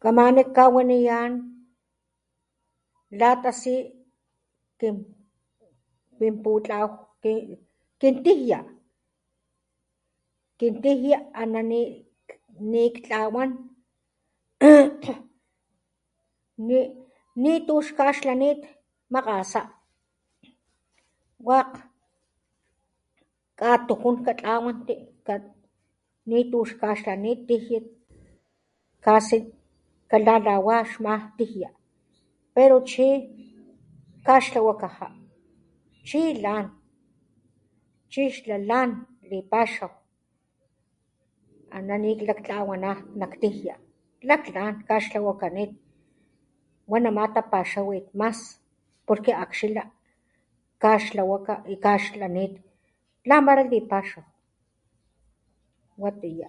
Kamana 0.00 0.42
kawaniyán 0.56 1.32
la 3.20 3.30
tasí 3.42 3.74
kin 6.18 6.32
putlaw, 6.42 6.86
kin 8.00 8.14
tijia, 8.24 8.60
kin 10.58 10.74
tajia 10.82 11.18
aná 11.42 11.60
ni 12.72 12.80
ktlawán 12.96 13.50
ni, 16.66 16.78
ni 17.42 17.52
tu 17.66 17.74
xkaxlanit 17.86 18.60
makasá, 19.12 19.62
wek 21.46 21.70
katujún 23.60 24.16
katlawanti, 24.24 24.94
ni 26.30 26.38
tu 26.50 26.58
xkaxlanit 26.70 27.38
tijia, 27.48 27.80
kasi 29.04 29.38
kalalawá 30.10 30.76
xmá 30.90 31.14
tijia, 31.36 31.70
pero 32.54 32.76
chi 32.88 33.08
kaxtlawakajá, 34.26 35.06
chi 36.08 36.22
lán 36.44 36.66
chixla 38.12 38.56
lan, 38.70 38.90
lipaxaw 39.30 39.90
aná 41.76 41.94
ni 42.02 42.10
klaktlawaná 42.20 42.92
nak 43.18 43.32
tijia, 43.40 43.74
laklán 44.28 44.74
kaxtlawakanit 44.88 45.70
wanamá 46.90 47.24
tapaxawit, 47.34 48.06
mas 48.20 48.38
porque 49.06 49.32
axila, 49.44 49.82
kaxtlawa 50.82 51.36
y 51.72 51.76
kaxlanit, 51.84 52.52
lamara 53.28 53.62
lipaxaw, 53.72 54.24
watiyá. 56.02 56.48